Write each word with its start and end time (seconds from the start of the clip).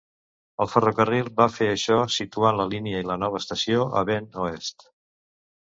El 0.63 0.69
ferrocarril 0.75 1.29
va 1.41 1.47
fer 1.57 1.67
això 1.73 1.99
situant 2.17 2.59
la 2.63 2.67
línia 2.73 3.03
i 3.05 3.09
la 3.11 3.21
nova 3.27 3.43
estació 3.45 3.87
a 4.01 4.05
Bend 4.11 4.43
Oest. 4.49 4.91